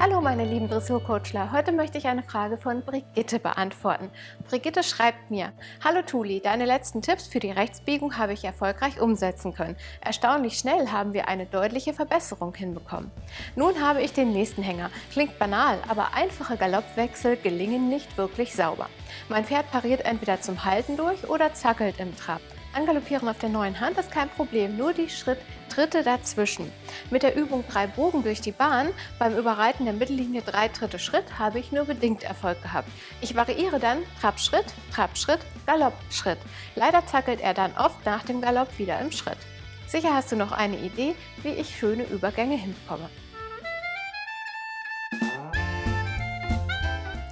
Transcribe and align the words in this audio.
Hallo 0.00 0.20
meine 0.20 0.44
lieben 0.44 0.68
Dressurcoachler, 0.68 1.50
heute 1.50 1.72
möchte 1.72 1.98
ich 1.98 2.06
eine 2.06 2.22
Frage 2.22 2.56
von 2.56 2.82
Brigitte 2.82 3.40
beantworten. 3.40 4.12
Brigitte 4.48 4.84
schreibt 4.84 5.28
mir, 5.28 5.52
Hallo 5.82 6.02
Tuli, 6.02 6.38
deine 6.40 6.66
letzten 6.66 7.02
Tipps 7.02 7.26
für 7.26 7.40
die 7.40 7.50
Rechtsbiegung 7.50 8.16
habe 8.16 8.32
ich 8.32 8.44
erfolgreich 8.44 9.00
umsetzen 9.00 9.54
können. 9.54 9.74
Erstaunlich 10.00 10.56
schnell 10.56 10.92
haben 10.92 11.14
wir 11.14 11.26
eine 11.26 11.46
deutliche 11.46 11.94
Verbesserung 11.94 12.54
hinbekommen. 12.54 13.10
Nun 13.56 13.80
habe 13.80 14.00
ich 14.00 14.12
den 14.12 14.32
nächsten 14.32 14.62
Hänger. 14.62 14.90
Klingt 15.10 15.36
banal, 15.36 15.80
aber 15.88 16.14
einfache 16.14 16.56
Galoppwechsel 16.56 17.36
gelingen 17.36 17.88
nicht 17.88 18.16
wirklich 18.16 18.54
sauber. 18.54 18.88
Mein 19.28 19.46
Pferd 19.46 19.68
pariert 19.72 20.04
entweder 20.04 20.40
zum 20.40 20.64
Halten 20.64 20.96
durch 20.96 21.28
oder 21.28 21.54
zackelt 21.54 21.98
im 21.98 22.16
Trab. 22.16 22.40
Angaloppieren 22.72 23.28
auf 23.28 23.38
der 23.40 23.48
neuen 23.48 23.80
Hand 23.80 23.98
ist 23.98 24.12
kein 24.12 24.28
Problem, 24.28 24.76
nur 24.76 24.92
die 24.92 25.08
Schritt 25.08 25.38
Tritte 25.78 26.02
dazwischen. 26.02 26.72
Mit 27.08 27.22
der 27.22 27.36
Übung 27.36 27.62
drei 27.68 27.86
Bogen 27.86 28.24
durch 28.24 28.40
die 28.40 28.50
Bahn 28.50 28.88
beim 29.20 29.38
Überreiten 29.38 29.84
der 29.84 29.94
Mittellinie 29.94 30.42
drei 30.42 30.66
Tritte 30.66 30.98
Schritt 30.98 31.38
habe 31.38 31.60
ich 31.60 31.70
nur 31.70 31.84
bedingt 31.84 32.24
Erfolg 32.24 32.60
gehabt. 32.62 32.88
Ich 33.20 33.36
variiere 33.36 33.78
dann 33.78 33.98
Trab 34.20 34.40
Schritt, 34.40 34.64
Trab 34.92 35.16
Schritt, 35.16 35.38
Galopp 35.66 35.94
Schritt. 36.10 36.38
Leider 36.74 37.06
zackelt 37.06 37.40
er 37.40 37.54
dann 37.54 37.70
oft 37.76 38.04
nach 38.04 38.24
dem 38.24 38.40
Galopp 38.40 38.76
wieder 38.76 38.98
im 38.98 39.12
Schritt. 39.12 39.38
Sicher 39.86 40.12
hast 40.12 40.32
du 40.32 40.36
noch 40.36 40.50
eine 40.50 40.78
Idee, 40.78 41.14
wie 41.44 41.50
ich 41.50 41.78
schöne 41.78 42.02
Übergänge 42.02 42.56
hinbekomme. 42.56 43.08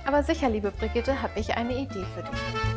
Aber 0.05 0.22
sicher, 0.22 0.48
liebe 0.48 0.70
Brigitte, 0.70 1.20
habe 1.20 1.41
ich 1.41 1.56
eine 1.56 1.74
Idee 1.74 2.05
für 2.14 2.22
dich. 2.22 2.75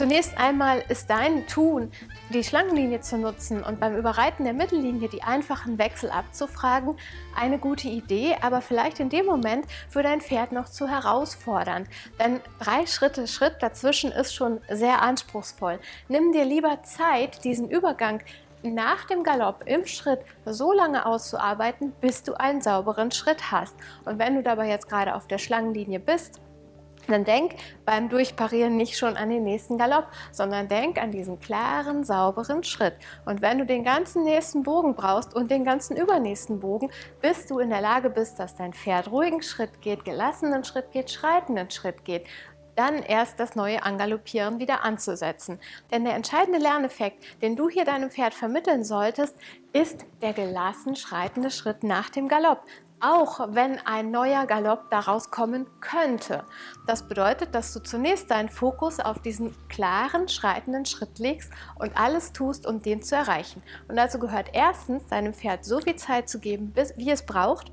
Zunächst 0.00 0.38
einmal 0.38 0.82
ist 0.88 1.10
dein 1.10 1.46
Tun, 1.46 1.92
die 2.32 2.42
Schlangenlinie 2.42 3.02
zu 3.02 3.18
nutzen 3.18 3.62
und 3.62 3.80
beim 3.80 3.94
Überreiten 3.98 4.44
der 4.44 4.54
Mittellinie 4.54 5.10
die 5.10 5.22
einfachen 5.22 5.76
Wechsel 5.76 6.10
abzufragen, 6.10 6.96
eine 7.36 7.58
gute 7.58 7.88
Idee, 7.88 8.34
aber 8.40 8.62
vielleicht 8.62 8.98
in 8.98 9.10
dem 9.10 9.26
Moment 9.26 9.66
für 9.90 10.02
dein 10.02 10.22
Pferd 10.22 10.52
noch 10.52 10.70
zu 10.70 10.88
herausfordernd. 10.88 11.86
Denn 12.18 12.40
drei 12.60 12.86
Schritte 12.86 13.26
Schritt 13.28 13.56
dazwischen 13.60 14.10
ist 14.10 14.34
schon 14.34 14.62
sehr 14.70 15.02
anspruchsvoll. 15.02 15.78
Nimm 16.08 16.32
dir 16.32 16.46
lieber 16.46 16.82
Zeit, 16.82 17.44
diesen 17.44 17.68
Übergang 17.68 18.22
nach 18.62 19.04
dem 19.04 19.22
Galopp 19.22 19.64
im 19.66 19.84
Schritt 19.84 20.20
so 20.46 20.72
lange 20.72 21.04
auszuarbeiten, 21.04 21.92
bis 22.00 22.22
du 22.22 22.32
einen 22.40 22.62
sauberen 22.62 23.10
Schritt 23.10 23.52
hast. 23.52 23.76
Und 24.06 24.18
wenn 24.18 24.34
du 24.34 24.42
dabei 24.42 24.66
jetzt 24.70 24.88
gerade 24.88 25.14
auf 25.14 25.26
der 25.26 25.36
Schlangenlinie 25.36 26.00
bist, 26.00 26.40
dann 27.10 27.24
denk 27.24 27.56
beim 27.84 28.08
Durchparieren 28.08 28.76
nicht 28.76 28.96
schon 28.96 29.16
an 29.16 29.30
den 29.30 29.44
nächsten 29.44 29.78
Galopp, 29.78 30.06
sondern 30.32 30.68
denk 30.68 31.00
an 31.00 31.10
diesen 31.10 31.38
klaren, 31.40 32.04
sauberen 32.04 32.64
Schritt. 32.64 32.94
Und 33.26 33.42
wenn 33.42 33.58
du 33.58 33.66
den 33.66 33.84
ganzen 33.84 34.24
nächsten 34.24 34.62
Bogen 34.62 34.94
brauchst 34.94 35.34
und 35.34 35.50
den 35.50 35.64
ganzen 35.64 35.96
übernächsten 35.96 36.60
Bogen, 36.60 36.90
bis 37.20 37.46
du 37.46 37.58
in 37.58 37.70
der 37.70 37.80
Lage 37.80 38.10
bist, 38.10 38.38
dass 38.38 38.56
dein 38.56 38.72
Pferd 38.72 39.10
ruhigen 39.10 39.42
Schritt 39.42 39.80
geht, 39.82 40.04
gelassenen 40.04 40.64
Schritt 40.64 40.92
geht, 40.92 41.10
schreitenden 41.10 41.70
Schritt 41.70 42.04
geht, 42.04 42.26
dann 42.76 43.02
erst 43.02 43.38
das 43.38 43.56
neue 43.56 43.82
Angaloppieren 43.82 44.58
wieder 44.58 44.84
anzusetzen. 44.84 45.58
Denn 45.90 46.04
der 46.04 46.14
entscheidende 46.14 46.58
Lerneffekt, 46.58 47.42
den 47.42 47.54
du 47.56 47.68
hier 47.68 47.84
deinem 47.84 48.10
Pferd 48.10 48.32
vermitteln 48.32 48.84
solltest, 48.84 49.36
ist 49.72 50.06
der 50.22 50.32
gelassen 50.32 50.96
schreitende 50.96 51.50
Schritt 51.50 51.82
nach 51.82 52.08
dem 52.08 52.28
Galopp 52.28 52.62
auch 53.00 53.54
wenn 53.54 53.78
ein 53.86 54.10
neuer 54.10 54.46
Galopp 54.46 54.90
daraus 54.90 55.30
kommen 55.30 55.66
könnte. 55.80 56.44
Das 56.86 57.08
bedeutet, 57.08 57.54
dass 57.54 57.72
du 57.72 57.80
zunächst 57.80 58.30
deinen 58.30 58.48
Fokus 58.48 59.00
auf 59.00 59.20
diesen 59.20 59.54
klaren, 59.68 60.28
schreitenden 60.28 60.84
Schritt 60.84 61.18
legst 61.18 61.50
und 61.78 61.96
alles 61.98 62.32
tust, 62.32 62.66
um 62.66 62.82
den 62.82 63.02
zu 63.02 63.16
erreichen. 63.16 63.62
Und 63.88 63.96
dazu 63.96 64.18
gehört 64.18 64.50
erstens, 64.52 65.06
deinem 65.06 65.32
Pferd 65.32 65.64
so 65.64 65.80
viel 65.80 65.96
Zeit 65.96 66.28
zu 66.28 66.38
geben, 66.38 66.74
wie 66.96 67.10
es 67.10 67.24
braucht, 67.24 67.72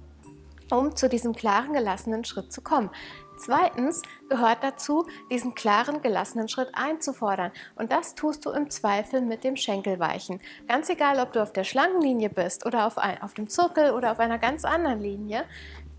um 0.72 0.96
zu 0.96 1.10
diesem 1.10 1.34
klaren, 1.34 1.74
gelassenen 1.74 2.24
Schritt 2.24 2.52
zu 2.52 2.62
kommen. 2.62 2.90
Zweitens 3.38 4.02
gehört 4.30 4.64
dazu, 4.64 5.06
diesen 5.32 5.54
klaren, 5.54 6.02
gelassenen 6.02 6.48
Schritt 6.48 6.70
einzufordern. 6.74 7.52
Und 7.76 7.92
das 7.92 8.16
tust 8.16 8.46
du 8.46 8.52
im 8.52 8.70
Zweifel 8.70 9.22
mit 9.22 9.44
dem 9.44 9.56
Schenkelweichen. 9.56 10.42
Ganz 10.68 10.90
egal, 10.90 11.20
ob 11.20 11.34
du 11.34 11.42
auf 11.42 11.54
der 11.54 11.64
Schlangenlinie 11.64 12.30
bist 12.30 12.66
oder 12.66 12.88
auf, 12.88 12.98
ein, 12.98 13.22
auf 13.22 13.34
dem 13.34 13.48
Zirkel 13.48 13.92
oder 13.92 14.12
auf 14.12 14.20
einer 14.20 14.40
ganz 14.40 14.66
anderen 14.66 15.02
Linie. 15.02 15.46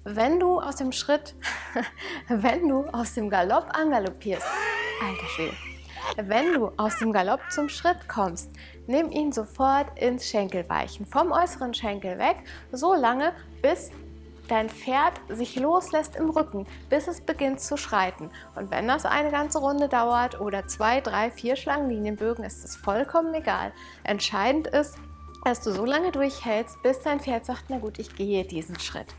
Wenn 0.04 0.40
du 0.40 0.60
aus 0.60 0.76
dem 0.76 0.92
Schritt, 0.92 1.34
wenn 2.28 2.68
du 2.68 2.84
aus 2.86 3.14
dem 3.14 3.30
Galopp 3.30 3.68
angaloppierst, 3.72 4.46
alter 5.02 5.26
Schwede, 5.28 5.56
wenn 6.16 6.54
du 6.54 6.72
aus 6.76 6.98
dem 6.98 7.12
Galopp 7.12 7.40
zum 7.50 7.68
Schritt 7.68 8.08
kommst, 8.08 8.50
nimm 8.86 9.10
ihn 9.10 9.32
sofort 9.32 9.98
ins 9.98 10.26
Schenkelweichen, 10.26 11.06
vom 11.06 11.32
äußeren 11.32 11.74
Schenkel 11.74 12.18
weg, 12.18 12.36
so 12.72 12.94
lange, 12.94 13.32
bis 13.62 13.90
dein 14.48 14.69
Pferd 14.69 15.14
sich 15.28 15.56
loslässt 15.56 16.16
im 16.16 16.31
Rücken, 16.31 16.66
bis 16.91 17.06
es 17.06 17.20
beginnt 17.20 17.60
zu 17.60 17.76
schreiten. 17.76 18.31
Und 18.54 18.70
wenn 18.70 18.88
das 18.88 19.04
eine 19.04 19.31
ganze 19.31 19.59
Runde 19.59 19.88
dauert 19.88 20.41
oder 20.41 20.66
zwei, 20.66 21.00
drei, 21.00 21.31
vier 21.31 21.56
Schlangenlinienbögen, 21.56 22.44
ist 22.44 22.64
es 22.64 22.76
vollkommen 22.76 23.34
egal. 23.34 23.72
Entscheidend 24.04 24.66
ist, 24.66 24.97
dass 25.44 25.60
du 25.60 25.72
so 25.72 25.84
lange 25.84 26.10
durchhältst, 26.12 26.82
bis 26.82 27.00
dein 27.00 27.20
Pferd 27.20 27.44
sagt, 27.44 27.64
na 27.69 27.78
gut, 27.78 27.98
ich 27.98 28.14
gehe 28.16 28.44
diesen 28.44 28.78
Schritt. 28.81 29.14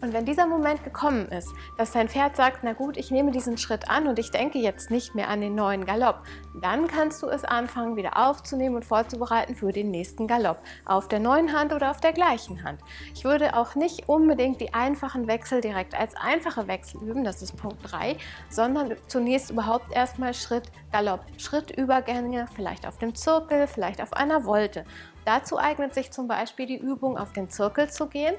Und 0.00 0.12
wenn 0.12 0.24
dieser 0.24 0.46
Moment 0.46 0.84
gekommen 0.84 1.26
ist, 1.26 1.52
dass 1.76 1.90
dein 1.90 2.08
Pferd 2.08 2.36
sagt, 2.36 2.60
na 2.62 2.72
gut, 2.72 2.96
ich 2.96 3.10
nehme 3.10 3.32
diesen 3.32 3.58
Schritt 3.58 3.90
an 3.90 4.06
und 4.06 4.20
ich 4.20 4.30
denke 4.30 4.58
jetzt 4.58 4.92
nicht 4.92 5.16
mehr 5.16 5.28
an 5.28 5.40
den 5.40 5.56
neuen 5.56 5.86
Galopp, 5.86 6.22
dann 6.62 6.86
kannst 6.86 7.20
du 7.22 7.26
es 7.26 7.44
anfangen, 7.44 7.96
wieder 7.96 8.16
aufzunehmen 8.16 8.76
und 8.76 8.84
vorzubereiten 8.84 9.56
für 9.56 9.72
den 9.72 9.90
nächsten 9.90 10.28
Galopp. 10.28 10.58
Auf 10.84 11.08
der 11.08 11.18
neuen 11.18 11.52
Hand 11.52 11.72
oder 11.72 11.90
auf 11.90 12.00
der 12.00 12.12
gleichen 12.12 12.62
Hand. 12.62 12.80
Ich 13.12 13.24
würde 13.24 13.56
auch 13.56 13.74
nicht 13.74 14.08
unbedingt 14.08 14.60
die 14.60 14.72
einfachen 14.72 15.26
Wechsel 15.26 15.60
direkt 15.60 15.98
als 15.98 16.14
einfache 16.14 16.68
Wechsel 16.68 17.02
üben, 17.02 17.24
das 17.24 17.42
ist 17.42 17.56
Punkt 17.56 17.78
3, 17.90 18.16
sondern 18.50 18.94
zunächst 19.08 19.50
überhaupt 19.50 19.92
erstmal 19.92 20.32
Schritt, 20.32 20.70
Galopp, 20.92 21.24
Schrittübergänge, 21.38 22.46
vielleicht 22.54 22.86
auf 22.86 22.98
dem 22.98 23.16
Zirkel, 23.16 23.66
vielleicht 23.66 24.00
auf 24.00 24.12
einer 24.12 24.44
Wolte. 24.44 24.84
Dazu 25.24 25.58
eignet 25.58 25.92
sich 25.92 26.12
zum 26.12 26.28
Beispiel 26.28 26.66
die 26.66 26.78
Übung, 26.78 27.18
auf 27.18 27.32
den 27.32 27.50
Zirkel 27.50 27.90
zu 27.90 28.06
gehen 28.06 28.34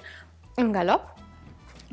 im 0.56 0.72
Galopp 0.72 1.19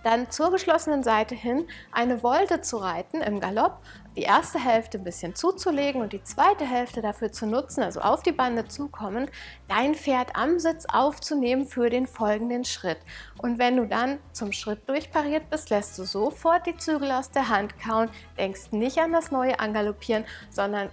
dann 0.06 0.30
zur 0.30 0.52
geschlossenen 0.52 1.02
Seite 1.02 1.34
hin 1.34 1.66
eine 1.90 2.22
Wolte 2.22 2.60
zu 2.60 2.76
reiten 2.76 3.22
im 3.22 3.40
Galopp, 3.40 3.80
die 4.14 4.22
erste 4.22 4.58
Hälfte 4.58 4.98
ein 4.98 5.04
bisschen 5.04 5.34
zuzulegen 5.34 6.00
und 6.00 6.12
die 6.12 6.22
zweite 6.22 6.64
Hälfte 6.64 7.02
dafür 7.02 7.32
zu 7.32 7.44
nutzen, 7.44 7.82
also 7.82 8.00
auf 8.00 8.22
die 8.22 8.30
Bande 8.30 8.66
zukommen, 8.68 9.28
dein 9.66 9.96
Pferd 9.96 10.36
am 10.36 10.60
Sitz 10.60 10.86
aufzunehmen 10.86 11.66
für 11.66 11.90
den 11.90 12.06
folgenden 12.06 12.64
Schritt. 12.64 12.98
Und 13.38 13.58
wenn 13.58 13.76
du 13.76 13.86
dann 13.86 14.20
zum 14.30 14.52
Schritt 14.52 14.88
durchpariert 14.88 15.50
bist, 15.50 15.70
lässt 15.70 15.98
du 15.98 16.04
sofort 16.04 16.66
die 16.66 16.76
Zügel 16.76 17.10
aus 17.10 17.32
der 17.32 17.48
Hand 17.48 17.76
kauen, 17.80 18.08
denkst 18.38 18.70
nicht 18.70 18.98
an 18.98 19.12
das 19.12 19.32
neue 19.32 19.58
Angaloppieren, 19.58 20.24
sondern 20.50 20.88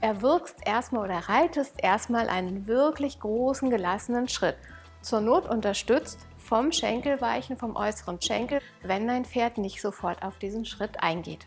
erwirkst 0.00 0.58
erstmal 0.66 1.04
oder 1.04 1.28
reitest 1.30 1.82
erstmal 1.82 2.28
einen 2.28 2.66
wirklich 2.66 3.20
großen, 3.20 3.70
gelassenen 3.70 4.28
Schritt. 4.28 4.56
Zur 5.00 5.22
Not 5.22 5.48
unterstützt 5.48 6.26
vom 6.50 6.72
Schenkelweichen, 6.72 7.56
vom 7.56 7.76
äußeren 7.76 8.20
Schenkel, 8.20 8.60
wenn 8.82 9.06
dein 9.06 9.24
Pferd 9.24 9.56
nicht 9.56 9.80
sofort 9.80 10.24
auf 10.24 10.38
diesen 10.38 10.64
Schritt 10.64 11.00
eingeht. 11.00 11.46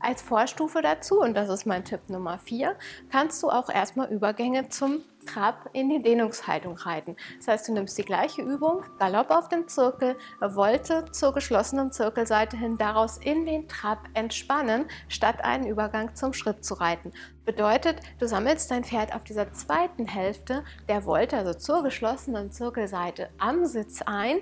Als 0.00 0.22
Vorstufe 0.22 0.82
dazu, 0.82 1.20
und 1.20 1.34
das 1.34 1.48
ist 1.48 1.66
mein 1.66 1.84
Tipp 1.84 2.08
Nummer 2.08 2.38
4, 2.38 2.76
kannst 3.10 3.42
du 3.42 3.50
auch 3.50 3.68
erstmal 3.68 4.08
Übergänge 4.08 4.68
zum 4.68 5.02
Trab 5.26 5.68
in 5.72 5.88
die 5.88 6.00
Dehnungshaltung 6.00 6.76
reiten. 6.76 7.16
Das 7.38 7.48
heißt, 7.48 7.68
du 7.68 7.72
nimmst 7.72 7.98
die 7.98 8.04
gleiche 8.04 8.42
Übung, 8.42 8.84
Galopp 8.98 9.30
auf 9.30 9.48
dem 9.48 9.66
Zirkel, 9.66 10.16
Wolte 10.40 11.06
zur 11.10 11.34
geschlossenen 11.34 11.92
Zirkelseite 11.92 12.56
hin, 12.56 12.78
daraus 12.78 13.18
in 13.18 13.44
den 13.44 13.68
Trab 13.68 13.98
entspannen, 14.14 14.86
statt 15.08 15.44
einen 15.44 15.66
Übergang 15.66 16.14
zum 16.14 16.32
Schritt 16.32 16.64
zu 16.64 16.74
reiten. 16.74 17.12
Bedeutet, 17.44 18.00
du 18.18 18.26
sammelst 18.26 18.70
dein 18.70 18.84
Pferd 18.84 19.14
auf 19.14 19.24
dieser 19.24 19.52
zweiten 19.52 20.06
Hälfte 20.06 20.64
der 20.88 21.04
Wolte, 21.04 21.36
also 21.36 21.54
zur 21.54 21.82
geschlossenen 21.82 22.50
Zirkelseite, 22.50 23.28
am 23.38 23.66
Sitz 23.66 24.02
ein, 24.02 24.38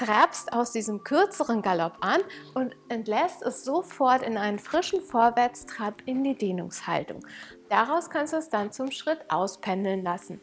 trabst 0.00 0.54
aus 0.54 0.72
diesem 0.72 1.04
kürzeren 1.04 1.60
Galopp 1.60 1.98
an 2.00 2.20
und 2.54 2.74
entlässt 2.88 3.42
es 3.42 3.64
sofort 3.64 4.22
in 4.22 4.38
einen 4.38 4.58
frischen 4.58 5.02
Vorwärtstrab 5.02 6.02
in 6.06 6.24
die 6.24 6.34
Dehnungshaltung. 6.34 7.20
Daraus 7.68 8.08
kannst 8.08 8.32
du 8.32 8.38
es 8.38 8.48
dann 8.48 8.72
zum 8.72 8.90
Schritt 8.90 9.18
auspendeln 9.28 10.02
lassen. 10.02 10.40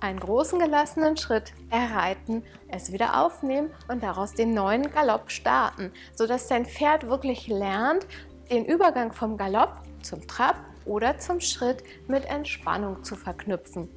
Einen 0.00 0.18
großen 0.18 0.58
gelassenen 0.58 1.16
Schritt 1.16 1.52
erreiten, 1.70 2.42
es 2.66 2.90
wieder 2.90 3.24
aufnehmen 3.24 3.70
und 3.86 4.02
daraus 4.02 4.34
den 4.34 4.54
neuen 4.54 4.90
Galopp 4.90 5.30
starten, 5.30 5.92
sodass 6.16 6.48
dein 6.48 6.66
Pferd 6.66 7.06
wirklich 7.06 7.46
lernt, 7.46 8.08
den 8.50 8.64
Übergang 8.64 9.12
vom 9.12 9.36
Galopp 9.36 9.82
zum 10.02 10.26
Trab 10.26 10.56
oder 10.84 11.16
zum 11.18 11.40
Schritt 11.40 11.84
mit 12.08 12.24
Entspannung 12.24 13.04
zu 13.04 13.14
verknüpfen. 13.14 13.88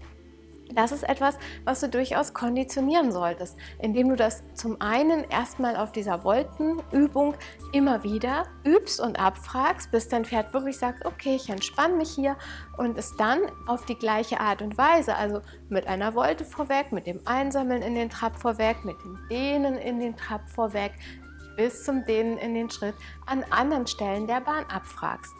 Das 0.72 0.92
ist 0.92 1.04
etwas, 1.04 1.38
was 1.66 1.82
du 1.82 1.90
durchaus 1.90 2.34
konditionieren 2.34 3.12
solltest, 3.12 3.58
indem 3.80 4.10
du 4.10 4.16
das 4.16 4.44
zum 4.56 4.82
einen 4.82 5.24
erstmal 5.30 5.76
auf 5.76 5.92
dieser 5.92 6.24
Wolkenübung 6.24 7.36
immer 7.74 8.04
wieder 8.04 8.46
übst 8.64 9.00
und 9.00 9.20
abfragst, 9.20 9.92
bis 9.92 10.08
dein 10.08 10.26
Pferd 10.26 10.54
wirklich 10.54 10.78
sagt, 10.78 11.06
okay, 11.06 11.36
ich 11.36 11.50
entspanne 11.50 11.96
mich 11.96 12.10
hier 12.10 12.38
und 12.78 12.98
es 12.98 13.16
dann 13.18 13.40
auf 13.68 13.86
die 13.86 13.96
gleiche 13.96 14.40
Art 14.40 14.62
und 14.62 14.78
Weise, 14.78 15.16
also 15.16 15.42
mit 15.70 15.86
einer 15.88 16.16
Wolte 16.16 16.46
vorweg, 16.46 16.92
mit 16.92 17.06
dem 17.06 17.20
Einsammeln 17.26 17.82
in 17.82 17.96
den 17.96 18.10
Trab 18.10 18.38
vorweg, 18.38 18.84
mit 18.84 18.96
dem 19.04 19.20
Dehnen 19.30 19.76
in 19.76 20.00
den 20.00 20.16
Trab 20.16 20.50
vorweg, 20.50 20.94
bis 21.56 21.84
zum 21.84 22.04
Dehnen 22.06 22.38
in 22.38 22.56
den 22.56 22.70
Schritt 22.70 22.96
an 23.28 23.44
anderen 23.52 23.86
Stellen 23.86 24.26
der 24.26 24.42
Bahn 24.42 24.66
abfragst. 24.66 25.34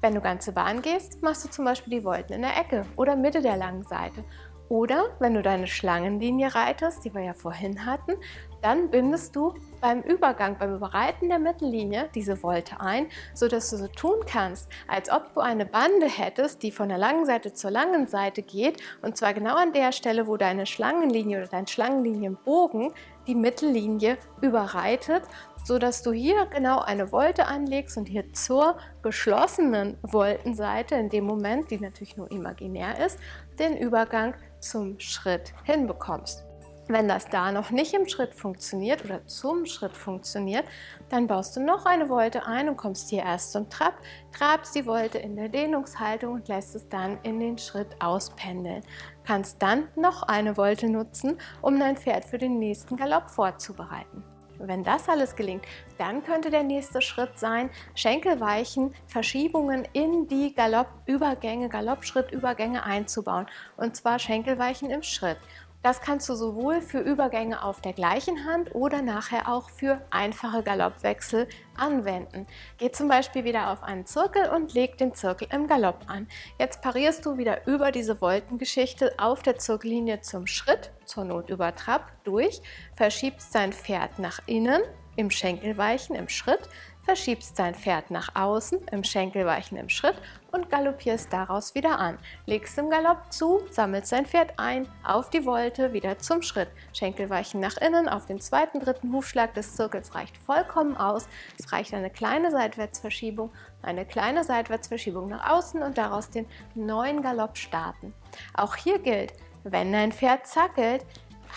Wenn 0.00 0.14
du 0.14 0.20
ganze 0.20 0.52
Bahn 0.52 0.80
gehst, 0.80 1.22
machst 1.22 1.44
du 1.44 1.50
zum 1.50 1.64
Beispiel 1.64 1.98
die 1.98 2.04
Volten 2.04 2.32
in 2.32 2.42
der 2.42 2.56
Ecke 2.56 2.84
oder 2.96 3.16
Mitte 3.16 3.42
der 3.42 3.56
langen 3.56 3.82
Seite. 3.82 4.24
Oder 4.68 5.06
wenn 5.18 5.34
du 5.34 5.42
deine 5.42 5.66
Schlangenlinie 5.66 6.54
reitest, 6.54 7.04
die 7.04 7.14
wir 7.14 7.22
ja 7.22 7.32
vorhin 7.32 7.86
hatten, 7.86 8.12
dann 8.60 8.90
bindest 8.90 9.34
du 9.34 9.54
beim 9.80 10.02
Übergang, 10.02 10.58
beim 10.58 10.74
Überreiten 10.74 11.28
der 11.28 11.38
Mittellinie 11.38 12.10
diese 12.14 12.36
Volte 12.36 12.80
ein, 12.80 13.06
sodass 13.32 13.70
du 13.70 13.76
so 13.76 13.88
tun 13.88 14.20
kannst, 14.26 14.68
als 14.86 15.10
ob 15.10 15.32
du 15.34 15.40
eine 15.40 15.64
Bande 15.64 16.06
hättest, 16.06 16.62
die 16.62 16.70
von 16.70 16.88
der 16.88 16.98
langen 16.98 17.24
Seite 17.24 17.54
zur 17.54 17.70
langen 17.70 18.06
Seite 18.06 18.42
geht 18.42 18.82
und 19.00 19.16
zwar 19.16 19.32
genau 19.32 19.56
an 19.56 19.72
der 19.72 19.92
Stelle, 19.92 20.26
wo 20.26 20.36
deine 20.36 20.66
Schlangenlinie 20.66 21.38
oder 21.38 21.48
dein 21.48 21.66
Schlangenlinienbogen 21.66 22.92
die 23.26 23.34
Mittellinie 23.34 24.18
überreitet, 24.40 25.22
sodass 25.64 26.02
du 26.02 26.12
hier 26.12 26.46
genau 26.46 26.80
eine 26.80 27.08
Volte 27.08 27.46
anlegst 27.46 27.96
und 27.96 28.06
hier 28.06 28.32
zur 28.32 28.78
geschlossenen 29.02 29.96
Voltenseite 30.02 30.94
in 30.94 31.08
dem 31.08 31.24
Moment, 31.24 31.70
die 31.70 31.78
natürlich 31.78 32.16
nur 32.16 32.30
imaginär 32.30 33.04
ist, 33.04 33.18
den 33.58 33.76
Übergang 33.76 34.34
zum 34.60 34.98
Schritt 34.98 35.52
hinbekommst. 35.64 36.44
Wenn 36.90 37.06
das 37.06 37.28
da 37.28 37.52
noch 37.52 37.70
nicht 37.70 37.92
im 37.92 38.08
Schritt 38.08 38.34
funktioniert 38.34 39.04
oder 39.04 39.26
zum 39.26 39.66
Schritt 39.66 39.94
funktioniert, 39.94 40.64
dann 41.10 41.26
baust 41.26 41.54
du 41.54 41.60
noch 41.60 41.84
eine 41.84 42.06
Volte 42.06 42.46
ein 42.46 42.66
und 42.66 42.78
kommst 42.78 43.10
hier 43.10 43.24
erst 43.24 43.52
zum 43.52 43.68
Trab, 43.68 43.92
trabst 44.32 44.74
die 44.74 44.84
Volte 44.84 45.18
in 45.18 45.36
der 45.36 45.50
Dehnungshaltung 45.50 46.32
und 46.32 46.48
lässt 46.48 46.74
es 46.74 46.88
dann 46.88 47.18
in 47.24 47.40
den 47.40 47.58
Schritt 47.58 47.94
auspendeln. 48.00 48.82
Kannst 49.24 49.62
dann 49.62 49.88
noch 49.96 50.22
eine 50.22 50.54
Volte 50.54 50.88
nutzen, 50.88 51.36
um 51.60 51.78
dein 51.78 51.98
Pferd 51.98 52.24
für 52.24 52.38
den 52.38 52.58
nächsten 52.58 52.96
Galopp 52.96 53.28
vorzubereiten. 53.28 54.24
Wenn 54.58 54.82
das 54.82 55.08
alles 55.08 55.36
gelingt, 55.36 55.64
dann 55.98 56.24
könnte 56.24 56.50
der 56.50 56.64
nächste 56.64 57.00
Schritt 57.00 57.38
sein, 57.38 57.70
Schenkelweichen, 57.94 58.94
Verschiebungen 59.06 59.86
in 59.92 60.26
die 60.26 60.54
Galoppübergänge, 60.54 61.68
Galoppschrittübergänge 61.68 62.82
einzubauen. 62.82 63.46
Und 63.76 63.94
zwar 63.96 64.18
Schenkelweichen 64.18 64.90
im 64.90 65.02
Schritt. 65.02 65.38
Das 65.82 66.00
kannst 66.00 66.28
du 66.28 66.34
sowohl 66.34 66.80
für 66.80 66.98
Übergänge 66.98 67.62
auf 67.62 67.80
der 67.80 67.92
gleichen 67.92 68.44
Hand 68.44 68.74
oder 68.74 69.00
nachher 69.00 69.48
auch 69.48 69.70
für 69.70 70.00
einfache 70.10 70.64
Galoppwechsel 70.64 71.48
anwenden. 71.76 72.46
Geh 72.78 72.90
zum 72.90 73.06
Beispiel 73.08 73.44
wieder 73.44 73.70
auf 73.70 73.84
einen 73.84 74.04
Zirkel 74.04 74.48
und 74.48 74.74
leg 74.74 74.98
den 74.98 75.14
Zirkel 75.14 75.46
im 75.52 75.68
Galopp 75.68 76.00
an. 76.08 76.26
Jetzt 76.58 76.82
parierst 76.82 77.24
du 77.24 77.38
wieder 77.38 77.66
über 77.68 77.92
diese 77.92 78.20
Wolkengeschichte 78.20 79.14
auf 79.18 79.42
der 79.42 79.56
Zirkellinie 79.58 80.20
zum 80.20 80.48
Schritt, 80.48 80.90
zur 81.04 81.24
Not 81.24 81.48
über 81.48 81.74
Trab, 81.76 82.10
durch, 82.24 82.60
verschiebst 82.96 83.54
dein 83.54 83.72
Pferd 83.72 84.18
nach 84.18 84.40
innen 84.46 84.82
im 85.14 85.30
Schenkelweichen 85.30 86.16
im 86.16 86.28
Schritt, 86.28 86.68
verschiebst 87.04 87.58
dein 87.58 87.74
Pferd 87.74 88.10
nach 88.10 88.34
außen 88.34 88.80
im 88.92 89.04
Schenkelweichen 89.04 89.78
im 89.78 89.88
Schritt 89.88 90.16
und 90.52 90.70
galoppierst 90.70 91.32
daraus 91.32 91.74
wieder 91.74 91.98
an. 91.98 92.18
Legst 92.46 92.78
im 92.78 92.90
Galopp 92.90 93.32
zu, 93.32 93.62
sammelst 93.70 94.12
dein 94.12 94.26
Pferd 94.26 94.54
ein, 94.56 94.88
auf 95.04 95.30
die 95.30 95.44
Wolte, 95.44 95.92
wieder 95.92 96.18
zum 96.18 96.42
Schritt. 96.42 96.68
Schenkelweichen 96.92 97.60
nach 97.60 97.76
innen, 97.76 98.08
auf 98.08 98.26
den 98.26 98.40
zweiten, 98.40 98.80
dritten 98.80 99.12
Hufschlag 99.12 99.54
des 99.54 99.76
Zirkels 99.76 100.14
reicht 100.14 100.36
vollkommen 100.36 100.96
aus. 100.96 101.28
Es 101.58 101.72
reicht 101.72 101.94
eine 101.94 102.10
kleine 102.10 102.50
Seitwärtsverschiebung, 102.50 103.50
eine 103.82 104.04
kleine 104.06 104.44
Seitwärtsverschiebung 104.44 105.28
nach 105.28 105.50
außen 105.50 105.82
und 105.82 105.98
daraus 105.98 106.30
den 106.30 106.46
neuen 106.74 107.22
Galopp 107.22 107.56
starten. 107.56 108.14
Auch 108.54 108.76
hier 108.76 108.98
gilt, 108.98 109.32
wenn 109.64 109.92
dein 109.92 110.12
Pferd 110.12 110.46
zackelt, 110.46 111.04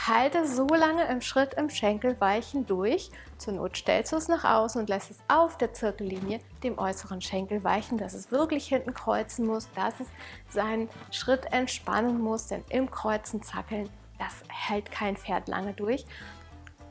Halte 0.07 0.47
so 0.47 0.67
lange 0.67 1.05
im 1.05 1.21
Schritt 1.21 1.53
im 1.55 1.69
Schenkelweichen 1.69 2.65
durch. 2.65 3.11
Zur 3.37 3.53
Not 3.53 3.77
stellst 3.77 4.11
du 4.11 4.15
es 4.15 4.27
nach 4.27 4.43
außen 4.43 4.81
und 4.81 4.89
lässt 4.89 5.11
es 5.11 5.19
auf 5.27 5.57
der 5.57 5.73
Zirkellinie, 5.73 6.39
dem 6.63 6.77
äußeren 6.77 7.21
Schenkel 7.21 7.63
weichen, 7.63 7.97
dass 7.97 8.13
es 8.13 8.31
wirklich 8.31 8.67
hinten 8.67 8.93
kreuzen 8.93 9.45
muss, 9.45 9.69
dass 9.75 9.99
es 9.99 10.07
seinen 10.49 10.89
Schritt 11.11 11.51
entspannen 11.51 12.19
muss, 12.19 12.47
denn 12.47 12.63
im 12.69 12.89
Kreuzen 12.89 13.43
zackeln, 13.43 13.89
das 14.17 14.33
hält 14.47 14.91
kein 14.91 15.17
Pferd 15.17 15.47
lange 15.47 15.73
durch. 15.73 16.05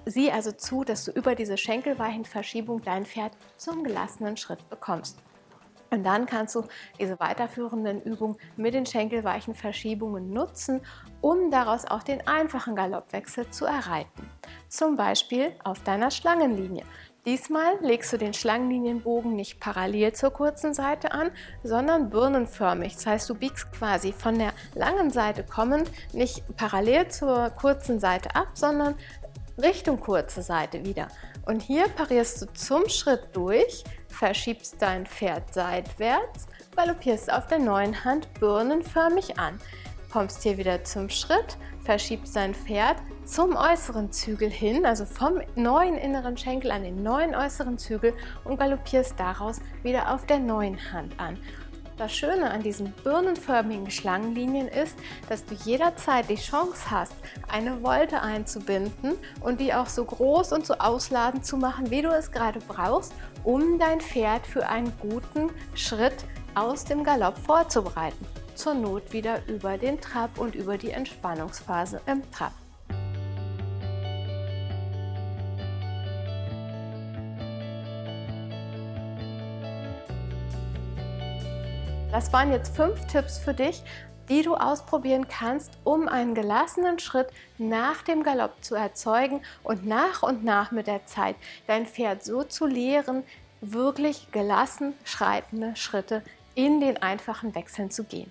Sieh 0.07 0.31
also 0.31 0.53
zu, 0.53 0.85
dass 0.85 1.05
du 1.05 1.13
über 1.13 1.35
diese 1.35 1.57
Schenkelweichenverschiebung 1.57 2.83
dein 2.83 3.07
Pferd 3.07 3.33
zum 3.57 3.85
gelassenen 3.85 4.37
Schritt 4.37 4.69
bekommst. 4.71 5.19
Und 5.91 6.05
dann 6.05 6.27
kannst 6.27 6.55
du 6.55 6.65
diese 6.99 7.19
weiterführenden 7.19 8.03
Übungen 8.03 8.37
mit 8.57 8.75
den 8.75 8.87
schenkelweichen 8.87 9.55
Verschiebungen 9.55 10.33
nutzen, 10.33 10.81
um 11.21 11.51
daraus 11.51 11.85
auch 11.85 12.03
den 12.03 12.27
einfachen 12.27 12.77
Galoppwechsel 12.77 13.51
zu 13.51 13.67
erreiten. 13.67 14.31
Zum 14.69 14.97
Beispiel 14.97 15.53
auf 15.65 15.83
deiner 15.83 16.11
Schlangenlinie. 16.11 16.85
Diesmal 17.27 17.79
legst 17.83 18.13
du 18.15 18.17
den 18.17 18.33
Schlangenlinienbogen 18.33 19.35
nicht 19.35 19.61
parallel 19.61 20.13
zur 20.15 20.31
kurzen 20.31 20.73
Seite 20.73 21.13
an, 21.13 21.31
sondern 21.63 22.09
birnenförmig. 22.09 22.95
Das 22.95 23.07
heißt, 23.07 23.29
du 23.29 23.35
biegst 23.35 23.71
quasi 23.73 24.13
von 24.13 24.39
der 24.39 24.55
langen 24.75 25.11
Seite 25.11 25.45
kommend 25.45 25.91
nicht 26.15 26.45
parallel 26.57 27.09
zur 27.09 27.51
kurzen 27.51 28.01
Seite 28.01 28.35
ab, 28.35 28.53
sondern 28.55 28.95
Richtung 29.59 30.01
kurze 30.01 30.41
Seite 30.41 30.85
wieder. 30.87 31.09
Und 31.45 31.61
hier 31.61 31.89
parierst 31.89 32.41
du 32.41 32.47
zum 32.55 32.89
Schritt 32.89 33.29
durch, 33.35 33.85
verschiebst 34.11 34.77
dein 34.81 35.07
Pferd 35.07 35.55
seitwärts, 35.55 36.47
galoppierst 36.77 37.33
auf 37.33 37.47
der 37.47 37.59
neuen 37.59 38.05
Hand 38.05 38.33
birnenförmig 38.39 39.39
an. 39.39 39.59
Kommst 40.13 40.43
hier 40.43 40.59
wieder 40.59 40.85
zum 40.85 41.09
Schritt, 41.09 41.57
verschiebst 41.85 42.37
dein 42.37 42.55
Pferd 42.55 42.97
zum 43.25 43.57
äußeren 43.57 44.11
Zügel 44.13 44.51
hin, 44.51 44.85
also 44.85 45.05
vom 45.05 45.41
neuen 45.55 45.97
inneren 45.97 46.37
Schenkel 46.37 46.73
an 46.73 46.83
den 46.83 47.03
neuen 47.03 47.35
äußeren 47.35 47.79
Zügel 47.79 48.13
und 48.45 48.59
galoppierst 48.59 49.19
daraus 49.19 49.61
wieder 49.83 50.13
auf 50.13 50.27
der 50.27 50.41
neuen 50.41 50.93
Hand 50.93 51.19
an. 51.19 51.39
Das 52.01 52.17
Schöne 52.17 52.51
an 52.51 52.63
diesen 52.63 52.93
birnenförmigen 53.05 53.91
Schlangenlinien 53.91 54.69
ist, 54.69 54.97
dass 55.29 55.45
du 55.45 55.55
jederzeit 55.67 56.31
die 56.31 56.37
Chance 56.37 56.91
hast, 56.91 57.13
eine 57.47 57.83
Wolte 57.83 58.23
einzubinden 58.23 59.19
und 59.43 59.61
die 59.61 59.75
auch 59.75 59.87
so 59.87 60.07
groß 60.07 60.53
und 60.53 60.65
so 60.65 60.73
ausladend 60.79 61.45
zu 61.45 61.59
machen, 61.59 61.91
wie 61.91 62.01
du 62.01 62.09
es 62.09 62.33
gerade 62.33 62.59
brauchst, 62.67 63.13
um 63.45 63.79
dein 63.79 64.01
Pferd 64.01 64.47
für 64.47 64.67
einen 64.67 64.91
guten 64.99 65.51
Schritt 65.75 66.25
aus 66.55 66.87
dem 66.87 67.05
Galopp 67.05 67.37
vorzubereiten. 67.37 68.25
Zur 68.55 68.73
Not 68.73 69.13
wieder 69.13 69.47
über 69.47 69.77
den 69.77 70.01
Trab 70.01 70.39
und 70.39 70.55
über 70.55 70.79
die 70.79 70.93
Entspannungsphase 70.93 72.01
im 72.07 72.23
Trab. 72.31 72.55
Das 82.13 82.33
waren 82.33 82.51
jetzt 82.51 82.75
fünf 82.75 83.07
Tipps 83.07 83.39
für 83.39 83.55
dich, 83.55 83.85
die 84.29 84.43
du 84.43 84.57
ausprobieren 84.57 85.29
kannst, 85.29 85.79
um 85.85 86.09
einen 86.09 86.35
gelassenen 86.35 86.99
Schritt 86.99 87.29
nach 87.57 88.03
dem 88.03 88.25
Galopp 88.25 88.65
zu 88.65 88.75
erzeugen 88.75 89.43
und 89.63 89.87
nach 89.87 90.25
und 90.25 90.45
nach 90.45 90.73
mit 90.73 90.89
der 90.89 91.07
Zeit 91.07 91.37
dein 91.69 91.87
Pferd 91.87 92.25
so 92.25 92.43
zu 92.43 92.67
lehren, 92.67 93.23
wirklich 93.61 94.33
gelassen 94.33 94.95
schreitende 95.05 95.77
Schritte 95.77 96.23
in 96.57 96.81
den 96.81 97.01
einfachen 97.01 97.55
Wechseln 97.55 97.93
zu 97.93 98.03
gehen. 98.03 98.31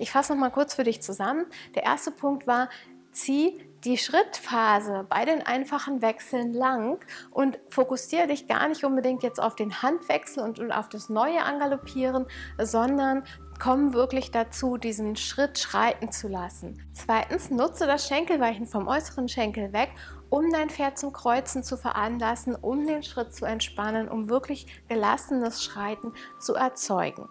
Ich 0.00 0.10
fasse 0.10 0.32
noch 0.32 0.40
mal 0.40 0.50
kurz 0.50 0.74
für 0.74 0.84
dich 0.84 1.00
zusammen. 1.00 1.46
Der 1.76 1.84
erste 1.84 2.10
Punkt 2.10 2.48
war, 2.48 2.68
zieh 3.12 3.60
die 3.84 3.98
Schrittphase 3.98 5.06
bei 5.08 5.24
den 5.24 5.42
einfachen 5.42 6.00
Wechseln 6.00 6.52
lang 6.52 7.04
und 7.30 7.58
fokussiere 7.68 8.28
dich 8.28 8.46
gar 8.46 8.68
nicht 8.68 8.84
unbedingt 8.84 9.22
jetzt 9.22 9.40
auf 9.40 9.54
den 9.54 9.82
Handwechsel 9.82 10.42
und, 10.42 10.58
und 10.58 10.72
auf 10.72 10.88
das 10.88 11.08
neue 11.08 11.42
Angaloppieren, 11.42 12.26
sondern 12.58 13.24
komm 13.58 13.92
wirklich 13.92 14.30
dazu, 14.30 14.76
diesen 14.76 15.16
Schritt 15.16 15.58
schreiten 15.58 16.10
zu 16.10 16.28
lassen. 16.28 16.82
Zweitens, 16.92 17.50
nutze 17.50 17.86
das 17.86 18.08
Schenkelweichen 18.08 18.66
vom 18.66 18.88
äußeren 18.88 19.28
Schenkel 19.28 19.72
weg, 19.72 19.90
um 20.30 20.50
dein 20.50 20.70
Pferd 20.70 20.98
zum 20.98 21.12
Kreuzen 21.12 21.62
zu 21.62 21.76
veranlassen, 21.76 22.56
um 22.56 22.86
den 22.86 23.02
Schritt 23.02 23.34
zu 23.34 23.44
entspannen, 23.44 24.08
um 24.08 24.28
wirklich 24.28 24.66
gelassenes 24.88 25.62
Schreiten 25.62 26.12
zu 26.40 26.54
erzeugen. 26.54 27.28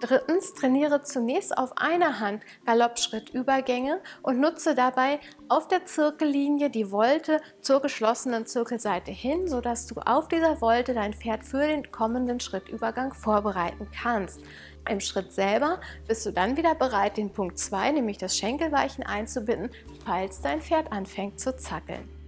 Drittens, 0.00 0.54
trainiere 0.54 1.02
zunächst 1.02 1.56
auf 1.56 1.76
einer 1.76 2.20
Hand 2.20 2.42
Galoppschrittübergänge 2.66 4.00
und 4.22 4.40
nutze 4.40 4.74
dabei 4.74 5.20
auf 5.48 5.68
der 5.68 5.86
Zirkellinie 5.86 6.70
die 6.70 6.90
Wolte 6.90 7.40
zur 7.60 7.80
geschlossenen 7.80 8.46
Zirkelseite 8.46 9.10
hin, 9.10 9.48
sodass 9.48 9.86
du 9.86 10.00
auf 10.00 10.28
dieser 10.28 10.60
Wolte 10.60 10.94
dein 10.94 11.14
Pferd 11.14 11.44
für 11.44 11.66
den 11.66 11.90
kommenden 11.90 12.40
Schrittübergang 12.40 13.14
vorbereiten 13.14 13.88
kannst. 14.02 14.40
Im 14.88 15.00
Schritt 15.00 15.32
selber 15.32 15.80
bist 16.08 16.26
du 16.26 16.32
dann 16.32 16.56
wieder 16.56 16.74
bereit, 16.74 17.16
den 17.16 17.32
Punkt 17.32 17.58
2, 17.58 17.92
nämlich 17.92 18.18
das 18.18 18.36
Schenkelweichen 18.36 19.04
einzubinden, 19.04 19.70
falls 20.04 20.40
dein 20.40 20.60
Pferd 20.60 20.90
anfängt 20.90 21.38
zu 21.38 21.56
zackeln. 21.56 22.21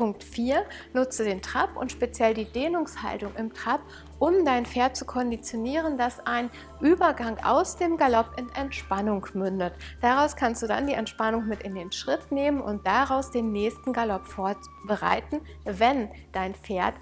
Punkt 0.00 0.24
4. 0.24 0.64
Nutze 0.94 1.24
den 1.24 1.42
Trab 1.42 1.76
und 1.76 1.92
speziell 1.92 2.32
die 2.32 2.46
Dehnungshaltung 2.46 3.36
im 3.36 3.52
Trab, 3.52 3.82
um 4.18 4.46
dein 4.46 4.64
Pferd 4.64 4.96
zu 4.96 5.04
konditionieren, 5.04 5.98
dass 5.98 6.24
ein 6.26 6.48
Übergang 6.80 7.36
aus 7.44 7.76
dem 7.76 7.98
Galopp 7.98 8.30
in 8.38 8.48
Entspannung 8.54 9.26
mündet. 9.34 9.74
Daraus 10.00 10.36
kannst 10.36 10.62
du 10.62 10.66
dann 10.66 10.86
die 10.86 10.94
Entspannung 10.94 11.46
mit 11.46 11.64
in 11.64 11.74
den 11.74 11.92
Schritt 11.92 12.32
nehmen 12.32 12.62
und 12.62 12.86
daraus 12.86 13.30
den 13.30 13.52
nächsten 13.52 13.92
Galopp 13.92 14.24
vorbereiten, 14.24 15.42
wenn 15.66 16.08
dein 16.32 16.54
Pferd 16.54 16.94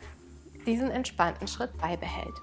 diesen 0.66 0.90
entspannten 0.90 1.46
Schritt 1.46 1.78
beibehält. 1.78 2.34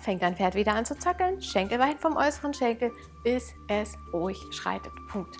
Fängt 0.00 0.24
dein 0.24 0.34
Pferd 0.34 0.56
wieder 0.56 0.74
an 0.74 0.86
zu 0.86 0.98
zackeln, 0.98 1.40
Schenkel 1.40 1.78
weit 1.78 2.00
vom 2.00 2.16
äußeren 2.16 2.52
Schenkel, 2.52 2.90
bis 3.22 3.54
es 3.68 3.96
ruhig 4.12 4.40
schreitet. 4.50 4.92
Punkt. 5.08 5.36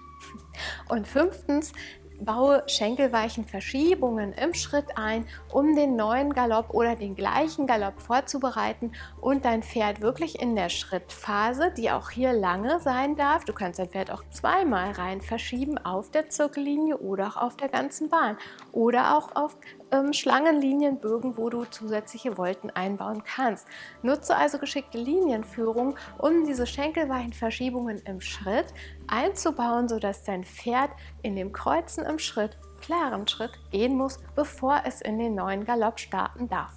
Und 0.89 1.09
fünftens, 1.09 1.73
baue 2.21 2.63
schenkelweichen 2.67 3.45
Verschiebungen 3.45 4.33
im 4.33 4.55
Schritt 4.55 4.97
ein, 4.97 5.27
um 5.51 5.75
den 5.75 5.97
neuen 5.97 6.33
Galopp 6.33 6.75
oder 6.75 6.97
den 6.97 7.15
gleichen 7.15 7.67
Galopp 7.67 8.01
vorzubereiten. 8.01 8.93
Und 9.21 9.45
dein 9.45 9.63
Pferd 9.63 10.01
wirklich 10.01 10.41
in 10.41 10.57
der 10.57 10.69
Schrittphase, 10.69 11.73
die 11.77 11.91
auch 11.91 12.11
hier 12.11 12.33
lange 12.33 12.81
sein 12.81 13.17
darf, 13.17 13.45
du 13.45 13.53
kannst 13.53 13.79
dein 13.79 13.89
Pferd 13.89 14.11
auch 14.11 14.23
zweimal 14.31 14.93
rein 14.93 15.21
verschieben 15.21 15.79
auf 15.79 16.11
der 16.11 16.29
Zirkellinie 16.29 16.99
oder 16.99 17.29
auch 17.29 17.37
auf 17.37 17.57
der 17.57 17.69
ganzen 17.69 18.09
Bahn. 18.09 18.37
Oder 18.73 19.17
auch 19.17 19.35
auf 19.35 19.57
ähm, 19.91 20.13
Schlangenlinienbögen, 20.13 21.37
wo 21.37 21.49
du 21.51 21.65
zusätzliche 21.65 22.37
Volten 22.37 22.71
einbauen 22.71 23.23
kannst. 23.25 23.67
Nutze 24.03 24.37
also 24.37 24.59
geschickte 24.59 24.99
Linienführung, 24.99 25.97
um 26.19 26.45
diese 26.45 26.67
schenkelweichen 26.67 27.33
Verschiebungen 27.33 27.99
im 28.07 28.21
Schritt 28.21 28.73
einzubauen, 29.07 29.89
sodass 29.89 30.25
dein 30.25 30.45
Pferd 30.45 30.91
in 31.23 31.37
dem 31.37 31.53
Kreuzen 31.53 32.05
im 32.05 32.19
Schritt, 32.19 32.59
klaren 32.81 33.27
Schritt 33.27 33.59
gehen 33.71 33.97
muss, 33.97 34.21
bevor 34.35 34.83
es 34.85 35.01
in 35.01 35.19
den 35.19 35.35
neuen 35.35 35.65
Galopp 35.65 35.99
starten 35.99 36.49
darf. 36.49 36.75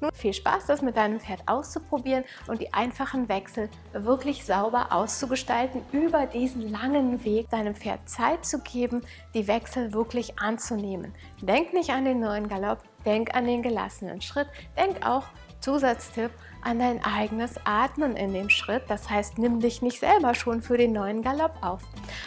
Nun 0.00 0.10
viel 0.12 0.34
Spaß, 0.34 0.66
das 0.66 0.82
mit 0.82 0.96
deinem 0.96 1.20
Pferd 1.20 1.42
auszuprobieren 1.46 2.24
und 2.48 2.60
die 2.60 2.74
einfachen 2.74 3.28
Wechsel 3.30 3.70
wirklich 3.92 4.44
sauber 4.44 4.92
auszugestalten, 4.92 5.80
über 5.92 6.26
diesen 6.26 6.70
langen 6.70 7.24
Weg 7.24 7.48
deinem 7.48 7.74
Pferd 7.74 8.06
Zeit 8.06 8.44
zu 8.44 8.60
geben, 8.60 9.02
die 9.32 9.48
Wechsel 9.48 9.94
wirklich 9.94 10.38
anzunehmen. 10.38 11.14
Denk 11.40 11.72
nicht 11.72 11.90
an 11.90 12.04
den 12.04 12.20
neuen 12.20 12.48
Galopp, 12.48 12.82
denk 13.06 13.34
an 13.34 13.46
den 13.46 13.62
gelassenen 13.62 14.20
Schritt, 14.20 14.48
denk 14.76 15.06
auch 15.06 15.24
Zusatztipp 15.60 16.30
an 16.62 16.78
dein 16.78 17.04
eigenes 17.04 17.54
Atmen 17.64 18.16
in 18.16 18.32
dem 18.32 18.50
Schritt. 18.50 18.82
Das 18.88 19.08
heißt, 19.08 19.38
nimm 19.38 19.60
dich 19.60 19.82
nicht 19.82 20.00
selber 20.00 20.34
schon 20.34 20.62
für 20.62 20.76
den 20.76 20.92
neuen 20.92 21.22
Galopp 21.22 21.54
auf, 21.60 21.82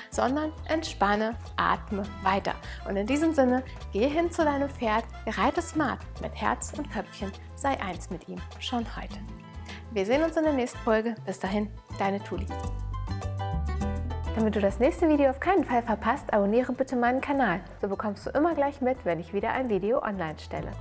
sondern 0.10 0.52
entspanne, 0.68 1.36
atme 1.58 2.04
weiter. 2.24 2.54
Und 2.88 2.96
in 2.96 3.06
diesem 3.08 3.34
Sinne, 3.34 3.64
geh 3.92 4.08
hin 4.08 4.32
zu 4.32 4.44
deinem 4.44 4.70
Pferd, 4.70 5.04
reite 5.28 5.62
smart 5.62 6.00
mit 6.22 6.34
Herz 6.36 6.74
und 6.78 6.92
Köpfchen, 6.92 7.32
sei 7.56 7.80
eins 7.82 8.10
mit 8.10 8.28
ihm, 8.30 8.40
schon 8.60 8.86
heute. 8.96 9.20
Wir 9.92 10.06
sehen 10.06 10.24
uns 10.24 10.38
in 10.38 10.44
der 10.44 10.54
nächsten 10.54 10.80
Folge. 10.80 11.16
Bis 11.26 11.40
dahin, 11.40 11.70
deine 11.98 12.24
Tuli. 12.24 12.46
Damit 14.36 14.56
du 14.56 14.62
das 14.62 14.80
nächste 14.80 15.10
Video 15.10 15.32
auf 15.32 15.40
keinen 15.40 15.66
Fall 15.66 15.82
verpasst, 15.82 16.32
abonniere 16.32 16.72
bitte 16.72 16.96
meinen 16.96 17.20
Kanal. 17.20 17.60
So 17.82 17.88
bekommst 17.88 18.26
du 18.26 18.30
immer 18.30 18.54
gleich 18.54 18.80
mit, 18.82 19.04
wenn 19.04 19.20
ich 19.20 19.34
wieder 19.34 19.52
ein 19.52 19.70
Video 19.70 20.02
online 20.02 20.38
stelle. 20.40 20.72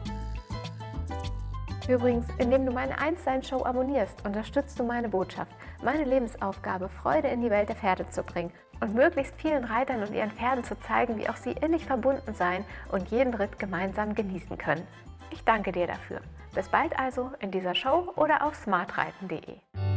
Übrigens, 1.89 2.27
indem 2.37 2.67
du 2.67 2.73
meine 2.73 2.99
Einstein-Show 2.99 3.65
abonnierst, 3.65 4.25
unterstützt 4.27 4.79
du 4.79 4.85
meine 4.85 5.09
Botschaft, 5.09 5.51
meine 5.83 6.05
Lebensaufgabe, 6.05 6.91
Freude 6.91 7.29
in 7.29 7.41
die 7.41 7.51
Welt 7.51 7.71
der 7.71 7.77
Pferde 7.77 8.07
zu 8.11 8.23
bringen 8.23 8.53
und 8.81 8.95
möglichst 8.95 9.35
vielen 9.41 9.65
Reitern 9.65 10.03
und 10.03 10.15
ihren 10.15 10.31
Pferden 10.31 10.65
zu 10.65 10.79
zeigen, 10.81 11.17
wie 11.17 11.31
auch 11.31 11.37
sie 11.37 11.53
innig 11.53 11.87
verbunden 11.87 12.35
sein 12.35 12.65
und 12.93 13.09
jeden 13.11 13.33
Ritt 13.33 13.59
gemeinsam 13.59 14.15
genießen 14.15 14.59
können. 14.59 14.87
Ich 15.31 15.45
danke 15.45 15.73
dir 15.73 15.87
dafür. 15.87 16.21
Bis 16.55 16.69
bald 16.69 16.99
also 16.99 17.31
in 17.41 17.51
dieser 17.51 17.75
Show 17.75 18.13
oder 18.17 18.45
auf 18.45 18.55
smartreiten.de. 18.55 19.88